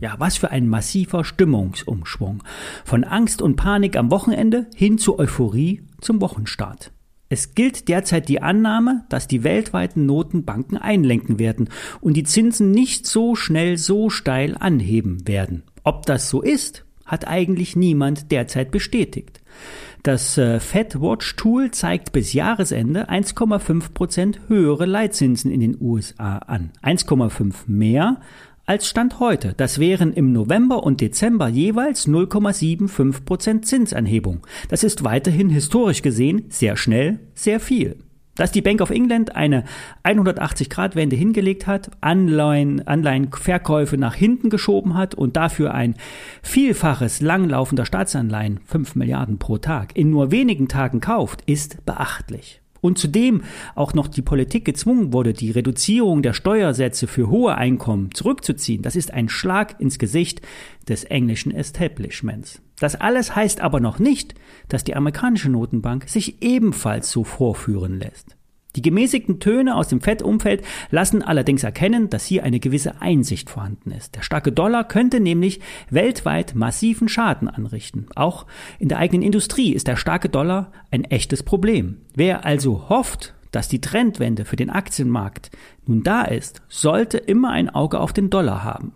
Ja, 0.00 0.14
was 0.18 0.36
für 0.36 0.50
ein 0.50 0.68
massiver 0.68 1.24
Stimmungsumschwung. 1.24 2.42
Von 2.84 3.04
Angst 3.04 3.42
und 3.42 3.56
Panik 3.56 3.96
am 3.96 4.10
Wochenende 4.10 4.66
hin 4.74 4.98
zu 4.98 5.18
Euphorie 5.18 5.82
zum 6.00 6.20
Wochenstart. 6.20 6.92
Es 7.30 7.54
gilt 7.54 7.88
derzeit 7.88 8.28
die 8.28 8.40
Annahme, 8.40 9.04
dass 9.10 9.28
die 9.28 9.44
weltweiten 9.44 10.06
Notenbanken 10.06 10.78
einlenken 10.78 11.38
werden 11.38 11.68
und 12.00 12.14
die 12.16 12.22
Zinsen 12.22 12.70
nicht 12.70 13.06
so 13.06 13.34
schnell 13.34 13.76
so 13.76 14.08
steil 14.08 14.56
anheben 14.58 15.28
werden. 15.28 15.64
Ob 15.84 16.06
das 16.06 16.30
so 16.30 16.40
ist, 16.40 16.84
hat 17.04 17.26
eigentlich 17.26 17.76
niemand 17.76 18.30
derzeit 18.30 18.70
bestätigt. 18.70 19.42
Das 20.02 20.38
äh, 20.38 20.60
FedWatch-Tool 20.60 21.70
zeigt 21.72 22.12
bis 22.12 22.32
Jahresende 22.32 23.10
1,5 23.10 23.92
Prozent 23.92 24.40
höhere 24.48 24.86
Leitzinsen 24.86 25.50
in 25.50 25.60
den 25.60 25.76
USA 25.80 26.38
an. 26.38 26.70
1,5 26.82 27.54
mehr 27.66 28.20
als 28.68 28.86
Stand 28.86 29.18
heute. 29.18 29.54
Das 29.56 29.78
wären 29.78 30.12
im 30.12 30.32
November 30.32 30.82
und 30.82 31.00
Dezember 31.00 31.48
jeweils 31.48 32.06
0,75 32.06 33.24
Prozent 33.24 33.66
Zinsanhebung. 33.66 34.46
Das 34.68 34.84
ist 34.84 35.04
weiterhin 35.04 35.48
historisch 35.48 36.02
gesehen 36.02 36.44
sehr 36.50 36.76
schnell, 36.76 37.18
sehr 37.34 37.60
viel. 37.60 37.96
Dass 38.36 38.52
die 38.52 38.62
Bank 38.62 38.82
of 38.82 38.90
England 38.90 39.34
eine 39.34 39.64
180-Grad-Wende 40.04 41.16
hingelegt 41.16 41.66
hat, 41.66 41.90
Anleihen, 42.02 42.86
Anleihenverkäufe 42.86 43.96
nach 43.96 44.14
hinten 44.14 44.50
geschoben 44.50 44.94
hat 44.94 45.14
und 45.14 45.36
dafür 45.36 45.74
ein 45.74 45.94
Vielfaches 46.42 47.20
langlaufender 47.20 47.86
Staatsanleihen, 47.86 48.60
5 48.64 48.94
Milliarden 48.96 49.38
pro 49.38 49.56
Tag, 49.56 49.96
in 49.96 50.10
nur 50.10 50.30
wenigen 50.30 50.68
Tagen 50.68 51.00
kauft, 51.00 51.42
ist 51.46 51.84
beachtlich 51.86 52.60
und 52.80 52.98
zudem 52.98 53.42
auch 53.74 53.94
noch 53.94 54.08
die 54.08 54.22
Politik 54.22 54.64
gezwungen 54.64 55.12
wurde, 55.12 55.32
die 55.32 55.50
Reduzierung 55.50 56.22
der 56.22 56.32
Steuersätze 56.32 57.06
für 57.06 57.28
hohe 57.28 57.54
Einkommen 57.54 58.14
zurückzuziehen, 58.14 58.82
das 58.82 58.96
ist 58.96 59.12
ein 59.12 59.28
Schlag 59.28 59.80
ins 59.80 59.98
Gesicht 59.98 60.40
des 60.88 61.04
englischen 61.04 61.52
Establishments. 61.52 62.62
Das 62.80 62.94
alles 62.94 63.34
heißt 63.34 63.60
aber 63.60 63.80
noch 63.80 63.98
nicht, 63.98 64.34
dass 64.68 64.84
die 64.84 64.94
amerikanische 64.94 65.50
Notenbank 65.50 66.08
sich 66.08 66.42
ebenfalls 66.42 67.10
so 67.10 67.24
vorführen 67.24 67.98
lässt. 67.98 68.37
Die 68.76 68.82
gemäßigten 68.82 69.40
Töne 69.40 69.76
aus 69.76 69.88
dem 69.88 70.00
Fettumfeld 70.00 70.62
lassen 70.90 71.22
allerdings 71.22 71.64
erkennen, 71.64 72.10
dass 72.10 72.26
hier 72.26 72.44
eine 72.44 72.60
gewisse 72.60 73.00
Einsicht 73.00 73.48
vorhanden 73.48 73.90
ist. 73.90 74.14
Der 74.14 74.22
starke 74.22 74.52
Dollar 74.52 74.86
könnte 74.86 75.20
nämlich 75.20 75.60
weltweit 75.90 76.54
massiven 76.54 77.08
Schaden 77.08 77.48
anrichten. 77.48 78.06
Auch 78.14 78.46
in 78.78 78.88
der 78.88 78.98
eigenen 78.98 79.22
Industrie 79.22 79.72
ist 79.72 79.88
der 79.88 79.96
starke 79.96 80.28
Dollar 80.28 80.72
ein 80.90 81.04
echtes 81.04 81.42
Problem. 81.42 81.98
Wer 82.14 82.44
also 82.44 82.88
hofft, 82.90 83.34
dass 83.52 83.68
die 83.68 83.80
Trendwende 83.80 84.44
für 84.44 84.56
den 84.56 84.70
Aktienmarkt 84.70 85.50
nun 85.86 86.02
da 86.02 86.22
ist, 86.22 86.62
sollte 86.68 87.16
immer 87.16 87.50
ein 87.50 87.70
Auge 87.70 87.98
auf 87.98 88.12
den 88.12 88.28
Dollar 88.28 88.64
haben. 88.64 88.92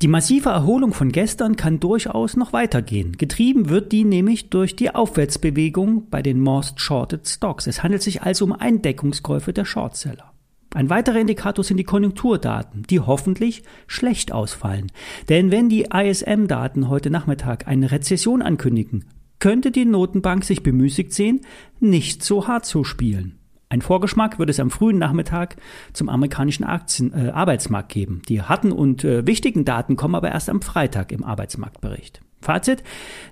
Die 0.00 0.06
massive 0.06 0.50
Erholung 0.50 0.92
von 0.92 1.10
gestern 1.10 1.56
kann 1.56 1.80
durchaus 1.80 2.36
noch 2.36 2.52
weitergehen. 2.52 3.16
Getrieben 3.16 3.68
wird 3.68 3.90
die 3.90 4.04
nämlich 4.04 4.48
durch 4.48 4.76
die 4.76 4.94
Aufwärtsbewegung 4.94 6.08
bei 6.08 6.22
den 6.22 6.38
Most 6.38 6.80
Shorted 6.80 7.26
Stocks. 7.26 7.66
Es 7.66 7.82
handelt 7.82 8.02
sich 8.02 8.22
also 8.22 8.44
um 8.44 8.52
Eindeckungskäufe 8.52 9.52
der 9.52 9.64
Shortseller. 9.64 10.32
Ein 10.72 10.88
weiterer 10.88 11.18
Indikator 11.18 11.64
sind 11.64 11.78
die 11.78 11.84
Konjunkturdaten, 11.84 12.84
die 12.88 13.00
hoffentlich 13.00 13.64
schlecht 13.88 14.30
ausfallen. 14.30 14.92
Denn 15.28 15.50
wenn 15.50 15.68
die 15.68 15.88
ISM-Daten 15.92 16.88
heute 16.88 17.10
Nachmittag 17.10 17.66
eine 17.66 17.90
Rezession 17.90 18.40
ankündigen, 18.40 19.04
könnte 19.40 19.72
die 19.72 19.84
Notenbank 19.84 20.44
sich 20.44 20.62
bemüßigt 20.62 21.12
sehen, 21.12 21.40
nicht 21.80 22.22
so 22.22 22.46
hart 22.46 22.66
zu 22.66 22.84
spielen. 22.84 23.37
Ein 23.70 23.82
Vorgeschmack 23.82 24.38
wird 24.38 24.48
es 24.48 24.60
am 24.60 24.70
frühen 24.70 24.98
Nachmittag 24.98 25.56
zum 25.92 26.08
amerikanischen 26.08 26.64
Aktien, 26.64 27.12
äh, 27.12 27.30
Arbeitsmarkt 27.30 27.90
geben. 27.90 28.22
Die 28.28 28.40
harten 28.40 28.72
und 28.72 29.04
äh, 29.04 29.26
wichtigen 29.26 29.66
Daten 29.66 29.96
kommen 29.96 30.14
aber 30.14 30.30
erst 30.30 30.48
am 30.48 30.62
Freitag 30.62 31.12
im 31.12 31.22
Arbeitsmarktbericht. 31.22 32.22
Fazit, 32.40 32.82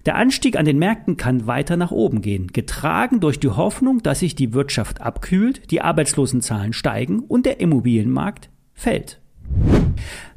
der 0.05 0.17
Anstieg 0.17 0.59
an 0.59 0.67
den 0.67 0.79
Märkten 0.79 1.17
kann 1.17 1.47
weiter 1.47 1.77
nach 1.77 1.91
oben 1.91 2.21
gehen, 2.21 2.49
getragen 2.49 3.21
durch 3.21 3.41
die 3.41 3.49
Hoffnung, 3.49 4.03
dass 4.03 4.21
sich 4.21 4.35
die 4.35 4.53
Wirtschaft 4.53 5.01
abkühlt, 5.01 5.71
die 5.71 5.81
Arbeitslosenzahlen 5.81 6.73
steigen 6.73 7.21
und 7.21 7.47
der 7.47 7.61
Immobilienmarkt 7.61 8.51
fällt. 8.75 9.23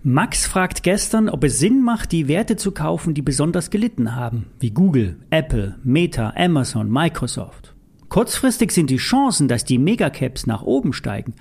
Max 0.01 0.45
fragt 0.45 0.83
gestern, 0.83 1.27
ob 1.27 1.43
es 1.43 1.59
Sinn 1.59 1.81
macht, 1.81 2.13
die 2.13 2.29
Werte 2.29 2.55
zu 2.55 2.71
kaufen, 2.71 3.15
die 3.15 3.21
besonders 3.21 3.69
gelitten 3.69 4.15
haben, 4.15 4.45
wie 4.59 4.71
Google, 4.71 5.17
Apple, 5.29 5.77
Meta, 5.83 6.33
Amazon, 6.37 6.89
Microsoft. 6.89 7.75
Kurzfristig 8.09 8.71
sind 8.71 8.89
die 8.89 8.97
Chancen, 8.97 9.47
dass 9.47 9.63
die 9.63 9.77
Megacaps 9.77 10.47
nach 10.47 10.63
oben 10.63 10.93
steigen, 10.93 11.35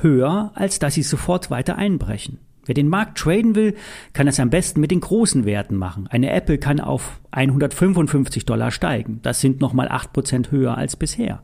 höher, 0.00 0.52
als 0.54 0.78
dass 0.78 0.94
sie 0.94 1.02
sofort 1.02 1.50
weiter 1.50 1.76
einbrechen. 1.76 2.38
Wer 2.66 2.74
den 2.74 2.88
Markt 2.88 3.18
traden 3.18 3.54
will, 3.54 3.74
kann 4.14 4.26
es 4.26 4.40
am 4.40 4.48
besten 4.48 4.80
mit 4.80 4.90
den 4.90 5.00
großen 5.00 5.44
Werten 5.44 5.76
machen. 5.76 6.06
Eine 6.08 6.30
Apple 6.32 6.56
kann 6.56 6.80
auf 6.80 7.20
155 7.30 8.46
Dollar 8.46 8.70
steigen. 8.70 9.20
Das 9.22 9.42
sind 9.42 9.60
nochmal 9.60 9.88
8% 9.88 10.50
höher 10.50 10.78
als 10.78 10.96
bisher. 10.96 11.42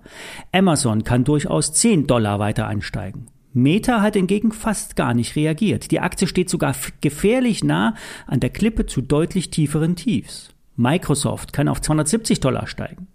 Amazon 0.51 1.05
kann 1.05 1.25
durchaus 1.25 1.75
10 1.75 2.07
Dollar 2.07 2.39
weiter 2.39 2.67
ansteigen. 2.67 3.27
Meta 3.53 4.01
hat 4.01 4.15
hingegen 4.15 4.53
fast 4.53 4.97
gar 4.97 5.13
nicht 5.13 5.37
reagiert. 5.37 5.91
Die 5.91 6.01
Aktie 6.01 6.27
steht 6.27 6.49
sogar 6.49 6.75
gefährlich 7.01 7.65
nah 7.65 7.97
an 8.27 8.41
der 8.41 8.51
Klippe 8.51 8.87
zu 8.87 9.03
deutlich 9.03 9.51
tieferen 9.51 9.97
Tiefs. 9.97 10.55
Microsoft 10.77 11.53
kann 11.53 11.69
auf 11.69 11.83
270 11.83 12.41
Dollar 12.41 12.67
steigen. 12.67 13.09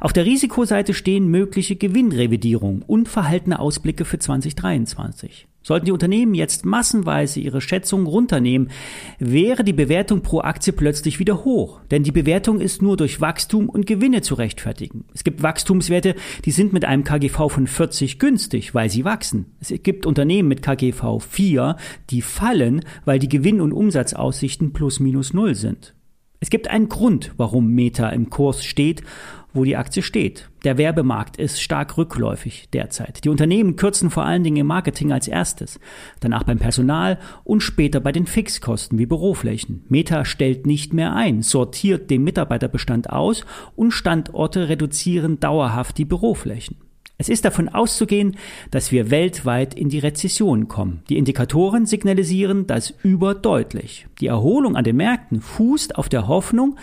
Auf 0.00 0.12
der 0.12 0.24
Risikoseite 0.24 0.94
stehen 0.94 1.28
mögliche 1.28 1.76
Gewinnrevidierungen 1.76 2.82
und 2.82 3.08
verhaltene 3.08 3.58
Ausblicke 3.58 4.04
für 4.04 4.18
2023. 4.18 5.46
Sollten 5.62 5.86
die 5.86 5.92
Unternehmen 5.92 6.32
jetzt 6.32 6.64
massenweise 6.64 7.38
ihre 7.38 7.60
Schätzungen 7.60 8.06
runternehmen, 8.06 8.70
wäre 9.18 9.62
die 9.62 9.74
Bewertung 9.74 10.22
pro 10.22 10.40
Aktie 10.40 10.72
plötzlich 10.72 11.18
wieder 11.18 11.44
hoch. 11.44 11.80
Denn 11.90 12.02
die 12.02 12.12
Bewertung 12.12 12.60
ist 12.60 12.80
nur 12.80 12.96
durch 12.96 13.20
Wachstum 13.20 13.68
und 13.68 13.86
Gewinne 13.86 14.22
zu 14.22 14.34
rechtfertigen. 14.34 15.04
Es 15.12 15.22
gibt 15.22 15.42
Wachstumswerte, 15.42 16.14
die 16.46 16.50
sind 16.50 16.72
mit 16.72 16.86
einem 16.86 17.04
KGV 17.04 17.50
von 17.50 17.66
40 17.66 18.18
günstig, 18.18 18.74
weil 18.74 18.88
sie 18.88 19.04
wachsen. 19.04 19.46
Es 19.60 19.70
gibt 19.82 20.06
Unternehmen 20.06 20.48
mit 20.48 20.62
KGV 20.62 21.20
4, 21.20 21.76
die 22.08 22.22
fallen, 22.22 22.82
weil 23.04 23.18
die 23.18 23.28
Gewinn- 23.28 23.60
und 23.60 23.72
Umsatzaussichten 23.72 24.72
plus 24.72 24.98
minus 24.98 25.34
null 25.34 25.54
sind. 25.54 25.94
Es 26.40 26.48
gibt 26.50 26.68
einen 26.68 26.88
Grund, 26.88 27.32
warum 27.36 27.74
Meta 27.74 28.08
im 28.08 28.30
Kurs 28.30 28.64
steht 28.64 29.02
wo 29.52 29.64
die 29.64 29.76
Aktie 29.76 30.02
steht. 30.02 30.48
Der 30.64 30.78
Werbemarkt 30.78 31.36
ist 31.36 31.60
stark 31.60 31.96
rückläufig 31.96 32.68
derzeit. 32.72 33.24
Die 33.24 33.28
Unternehmen 33.28 33.76
kürzen 33.76 34.10
vor 34.10 34.24
allen 34.24 34.44
Dingen 34.44 34.58
im 34.58 34.66
Marketing 34.66 35.12
als 35.12 35.28
erstes, 35.28 35.80
danach 36.20 36.44
beim 36.44 36.58
Personal 36.58 37.18
und 37.44 37.62
später 37.62 38.00
bei 38.00 38.12
den 38.12 38.26
Fixkosten 38.26 38.98
wie 38.98 39.06
Büroflächen. 39.06 39.84
Meta 39.88 40.24
stellt 40.24 40.66
nicht 40.66 40.92
mehr 40.92 41.14
ein, 41.14 41.42
sortiert 41.42 42.10
den 42.10 42.24
Mitarbeiterbestand 42.24 43.10
aus 43.10 43.44
und 43.74 43.92
Standorte 43.92 44.68
reduzieren 44.68 45.40
dauerhaft 45.40 45.98
die 45.98 46.04
Büroflächen. 46.04 46.76
Es 47.20 47.28
ist 47.28 47.44
davon 47.44 47.68
auszugehen, 47.68 48.38
dass 48.70 48.92
wir 48.92 49.10
weltweit 49.10 49.74
in 49.74 49.90
die 49.90 49.98
Rezession 49.98 50.68
kommen. 50.68 51.02
Die 51.10 51.18
Indikatoren 51.18 51.84
signalisieren 51.84 52.66
das 52.66 52.94
überdeutlich. 53.02 54.06
Die 54.22 54.28
Erholung 54.28 54.74
an 54.74 54.84
den 54.84 54.96
Märkten 54.96 55.42
fußt 55.42 55.96
auf 55.96 56.08
der 56.08 56.28
Hoffnung, 56.28 56.78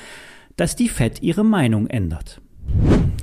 dass 0.56 0.75
die 0.75 0.89
Fed 0.89 1.24
ihre 1.24 1.44
Meinung 1.44 1.88
ändert. 1.88 2.39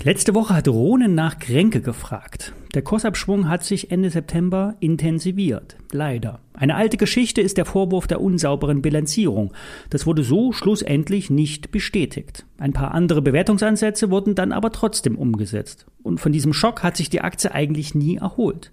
Letzte 0.04 0.34
Woche 0.34 0.54
hat 0.54 0.68
Ronen 0.68 1.14
nach 1.14 1.38
Kränke 1.38 1.80
gefragt. 1.80 2.52
Der 2.74 2.82
Kursabschwung 2.82 3.48
hat 3.48 3.64
sich 3.64 3.90
Ende 3.90 4.10
September 4.10 4.74
intensiviert. 4.80 5.76
Leider. 5.92 6.40
Eine 6.52 6.74
alte 6.74 6.98
Geschichte 6.98 7.40
ist 7.40 7.56
der 7.56 7.64
Vorwurf 7.64 8.06
der 8.06 8.20
unsauberen 8.20 8.82
Bilanzierung. 8.82 9.54
Das 9.88 10.06
wurde 10.06 10.22
so 10.22 10.52
schlussendlich 10.52 11.30
nicht 11.30 11.70
bestätigt. 11.70 12.44
Ein 12.58 12.74
paar 12.74 12.92
andere 12.92 13.22
Bewertungsansätze 13.22 14.10
wurden 14.10 14.34
dann 14.34 14.52
aber 14.52 14.72
trotzdem 14.72 15.16
umgesetzt. 15.16 15.86
Und 16.02 16.20
von 16.20 16.32
diesem 16.32 16.52
Schock 16.52 16.82
hat 16.82 16.98
sich 16.98 17.08
die 17.08 17.22
Aktie 17.22 17.54
eigentlich 17.54 17.94
nie 17.94 18.16
erholt. 18.16 18.72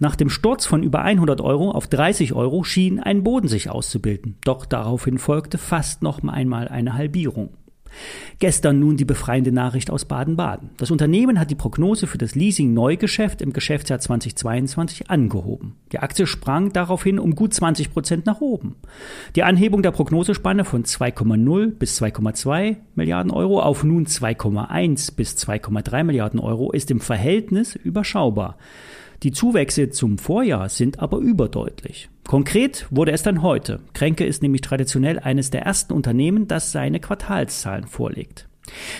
Nach 0.00 0.16
dem 0.16 0.30
Sturz 0.30 0.66
von 0.66 0.82
über 0.82 1.02
100 1.02 1.40
Euro 1.40 1.70
auf 1.70 1.86
30 1.86 2.32
Euro 2.32 2.64
schien 2.64 2.98
ein 2.98 3.22
Boden 3.22 3.46
sich 3.46 3.70
auszubilden. 3.70 4.36
Doch 4.44 4.66
daraufhin 4.66 5.18
folgte 5.18 5.58
fast 5.58 6.02
noch 6.02 6.24
einmal 6.24 6.66
eine 6.66 6.94
Halbierung. 6.94 7.50
Gestern 8.38 8.78
nun 8.78 8.96
die 8.96 9.04
befreiende 9.04 9.52
Nachricht 9.52 9.90
aus 9.90 10.04
Baden-Baden. 10.04 10.70
Das 10.76 10.90
Unternehmen 10.90 11.38
hat 11.38 11.50
die 11.50 11.54
Prognose 11.54 12.06
für 12.06 12.18
das 12.18 12.34
Leasing-Neugeschäft 12.34 13.42
im 13.42 13.52
Geschäftsjahr 13.52 13.98
2022 13.98 15.10
angehoben. 15.10 15.76
Die 15.92 15.98
Aktie 15.98 16.26
sprang 16.26 16.72
daraufhin 16.72 17.18
um 17.18 17.34
gut 17.34 17.54
20 17.54 17.92
Prozent 17.92 18.26
nach 18.26 18.40
oben. 18.40 18.76
Die 19.36 19.42
Anhebung 19.42 19.82
der 19.82 19.92
Prognosespanne 19.92 20.64
von 20.64 20.84
2,0 20.84 21.70
bis 21.70 22.00
2,2 22.00 22.76
Milliarden 22.94 23.30
Euro 23.30 23.60
auf 23.60 23.84
nun 23.84 24.06
2,1 24.06 25.14
bis 25.14 25.36
2,3 25.36 26.04
Milliarden 26.04 26.40
Euro 26.40 26.72
ist 26.72 26.90
im 26.90 27.00
Verhältnis 27.00 27.74
überschaubar. 27.76 28.56
Die 29.22 29.30
Zuwächse 29.30 29.90
zum 29.90 30.18
Vorjahr 30.18 30.68
sind 30.68 30.98
aber 30.98 31.18
überdeutlich. 31.18 32.08
Konkret 32.26 32.86
wurde 32.90 33.12
es 33.12 33.22
dann 33.22 33.42
heute. 33.42 33.80
Kränke 33.94 34.24
ist 34.24 34.42
nämlich 34.42 34.62
traditionell 34.62 35.20
eines 35.20 35.50
der 35.50 35.62
ersten 35.62 35.92
Unternehmen, 35.92 36.48
das 36.48 36.72
seine 36.72 36.98
Quartalszahlen 36.98 37.86
vorlegt. 37.86 38.48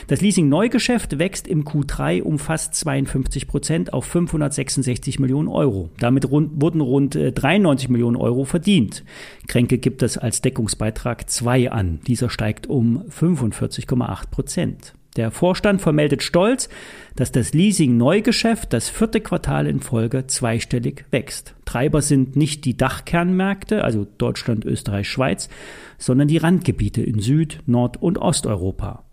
Das 0.08 0.20
Leasing-Neugeschäft 0.20 1.18
wächst 1.18 1.46
im 1.46 1.64
Q3 1.64 2.22
um 2.22 2.38
fast 2.38 2.74
52 2.74 3.46
Prozent 3.46 3.92
auf 3.92 4.04
566 4.04 5.18
Millionen 5.18 5.48
Euro. 5.48 5.90
Damit 5.98 6.30
rund, 6.30 6.60
wurden 6.60 6.80
rund 6.80 7.14
93 7.14 7.88
äh, 7.88 7.92
Millionen 7.92 8.16
Euro 8.16 8.44
verdient. 8.44 9.04
Kränke 9.46 9.78
gibt 9.78 10.02
es 10.02 10.18
als 10.18 10.40
Deckungsbeitrag 10.40 11.28
2 11.28 11.70
an. 11.70 12.00
Dieser 12.06 12.28
steigt 12.28 12.66
um 12.68 13.02
45,8 13.08 14.30
Prozent. 14.30 14.94
Der 15.16 15.30
Vorstand 15.30 15.82
vermeldet 15.82 16.22
stolz, 16.22 16.70
dass 17.16 17.32
das 17.32 17.52
Leasing-Neugeschäft 17.52 18.72
das 18.72 18.88
vierte 18.88 19.20
Quartal 19.20 19.66
in 19.66 19.80
Folge 19.80 20.26
zweistellig 20.26 21.04
wächst. 21.10 21.54
Treiber 21.66 22.00
sind 22.00 22.34
nicht 22.34 22.64
die 22.64 22.76
Dachkernmärkte, 22.76 23.84
also 23.84 24.06
Deutschland, 24.16 24.64
Österreich, 24.64 25.08
Schweiz, 25.08 25.50
sondern 25.98 26.28
die 26.28 26.38
Randgebiete 26.38 27.02
in 27.02 27.20
Süd-, 27.20 27.60
Nord- 27.66 28.00
und 28.00 28.16
Osteuropa. 28.16 29.04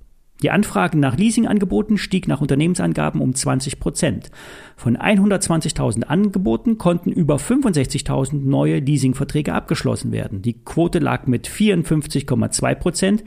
Die 0.41 0.51
Anfragen 0.51 1.01
nach 1.01 1.17
Leasingangeboten 1.17 1.97
stieg 1.97 2.29
nach 2.29 2.39
Unternehmensangaben 2.39 3.19
um 3.19 3.35
20 3.35 3.81
Prozent. 3.81 4.31
Von 4.77 4.95
120.000 4.95 6.03
Angeboten 6.03 6.77
konnten 6.77 7.11
über 7.11 7.35
65.000 7.35 8.45
neue 8.45 8.79
Leasingverträge 8.79 9.53
abgeschlossen 9.53 10.13
werden. 10.13 10.41
Die 10.41 10.63
Quote 10.63 10.99
lag 10.99 11.27
mit 11.27 11.49
54,2 11.49 12.75
Prozent, 12.75 13.23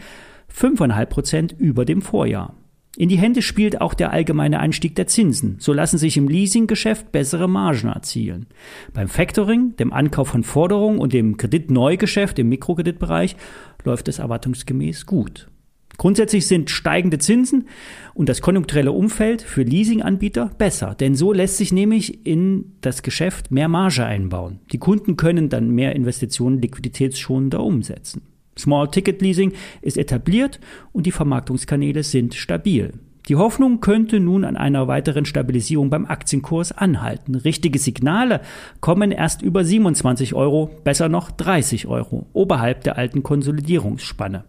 5,5 0.51 1.07
Prozent 1.07 1.53
über 1.59 1.85
dem 1.85 2.01
Vorjahr. 2.01 2.55
In 2.97 3.09
die 3.09 3.17
Hände 3.17 3.41
spielt 3.41 3.81
auch 3.81 3.95
der 3.95 4.13
allgemeine 4.13 4.61
Anstieg 4.61 4.95
der 4.97 5.07
Zinsen. 5.07 5.57
So 5.59 5.73
lassen 5.73 5.97
sich 5.97 6.19
im 6.19 6.29
Leasinggeschäft 6.29 7.11
bessere 7.11 7.49
Margen 7.49 7.89
erzielen. 7.89 8.47
Beim 8.93 9.09
Factoring, 9.09 9.75
dem 9.77 9.95
Ankauf 9.95 10.29
von 10.29 10.45
Forderungen 10.45 10.99
und 10.99 11.15
dem 11.15 11.39
Kreditneugeschäft 11.39 12.39
im 12.39 12.51
Mikrokreditbereich 12.51 13.37
läuft 13.85 14.09
es 14.09 14.19
erwartungsgemäß 14.19 15.07
gut. 15.07 15.49
Grundsätzlich 15.97 16.47
sind 16.47 16.71
steigende 16.71 17.19
Zinsen 17.19 17.69
und 18.13 18.29
das 18.29 18.43
konjunkturelle 18.43 18.93
Umfeld 18.93 19.41
für 19.43 19.63
Leasinganbieter 19.63 20.51
besser, 20.59 20.95
denn 20.95 21.15
so 21.15 21.33
lässt 21.33 21.59
sich 21.59 21.73
nämlich 21.73 22.27
in 22.27 22.73
das 22.81 23.03
Geschäft 23.03 23.51
mehr 23.51 23.69
Marge 23.69 24.05
einbauen. 24.05 24.61
Die 24.73 24.79
Kunden 24.79 25.17
können 25.17 25.49
dann 25.49 25.71
mehr 25.71 25.95
Investitionen 25.95 26.61
liquiditätsschonender 26.61 27.63
umsetzen. 27.63 28.23
Small 28.59 28.89
Ticket 28.89 29.23
Leasing 29.23 29.53
ist 29.81 29.99
etabliert 29.99 30.61
und 30.93 31.07
die 31.07 31.13
Vermarktungskanäle 31.13 32.03
sind 32.03 32.35
stabil. 32.35 32.93
Die 33.29 33.37
Hoffnung 33.37 33.81
könnte 33.81 34.19
nun 34.19 34.45
an 34.45 34.57
einer 34.57 34.89
weiteren 34.89 35.25
Stabilisierung 35.25 35.91
beim 35.91 36.07
Aktienkurs 36.07 36.73
anhalten. 36.73 37.37
Richtige 37.37 37.79
Signale 37.79 38.41
kommen 38.81 39.13
erst 39.13 39.43
über 39.43 39.65
27 39.65 40.35
Euro, 40.35 40.71
besser 40.83 41.09
noch 41.09 41.31
30 41.31 41.87
Euro, 41.87 42.27
oberhalb 42.33 42.83
der 42.83 42.99
alten 42.99 43.23
Konsolidierungsspanne. 43.23 44.45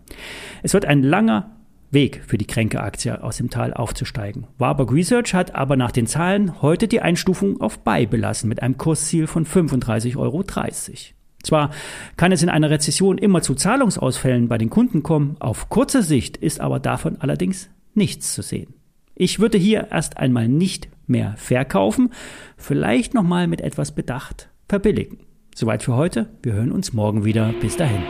Es 0.64 0.74
wird 0.74 0.86
ein 0.86 1.04
langer 1.04 1.52
Weg 1.92 2.24
für 2.26 2.40
die 2.40 2.48
Kränke-Aktie 2.48 3.24
aus 3.24 3.38
dem 3.38 3.52
Tal 3.52 3.74
aufzusteigen. 3.74 4.48
Warburg 4.58 4.92
Research 4.92 5.36
hat 5.36 5.54
aber 5.54 5.76
nach 5.76 5.92
den 5.92 6.08
Zahlen 6.08 6.64
heute 6.64 6.88
die 6.88 7.02
Einstufung 7.02 7.62
auf 7.62 7.80
Buy 7.84 8.08
belassen 8.08 8.50
mit 8.50 8.64
einem 8.64 8.80
Kursziel 8.80 9.28
von 9.28 9.46
35,30 9.46 10.18
Euro. 10.18 10.44
Zwar 11.44 11.72
kann 12.18 12.32
es 12.32 12.42
in 12.42 12.50
einer 12.50 12.70
Rezession 12.70 13.18
immer 13.18 13.42
zu 13.42 13.54
Zahlungsausfällen 13.54 14.48
bei 14.48 14.58
den 14.58 14.70
Kunden 14.70 15.04
kommen, 15.04 15.36
auf 15.40 15.70
kurze 15.70 16.02
Sicht 16.02 16.38
ist 16.38 16.62
aber 16.62 16.80
davon 16.80 17.18
allerdings 17.20 17.70
nichts 17.94 18.34
zu 18.34 18.42
sehen. 18.42 18.74
Ich 19.16 19.40
würde 19.40 19.58
hier 19.58 19.90
erst 19.92 20.18
einmal 20.18 20.48
nicht 20.48 20.88
mehr 21.06 21.36
verkaufen, 21.38 22.12
vielleicht 22.58 23.14
nochmal 23.14 23.48
mit 23.48 23.62
etwas 23.62 23.94
Bedacht 23.94 24.50
verbilligen. 24.68 25.20
Soweit 25.56 25.84
für 25.84 25.96
heute, 25.96 26.30
wir 26.42 26.54
hören 26.54 26.72
uns 26.72 26.94
morgen 26.94 27.26
wieder. 27.26 27.54
Bis 27.62 27.78
dahin. 27.78 28.02